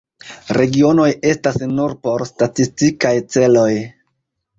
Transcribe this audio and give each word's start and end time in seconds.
Regionoj 0.57 1.09
estas 1.31 1.59
nur 1.73 1.93
por 2.07 2.25
statistikaj 2.29 3.13
celoj. 3.37 3.69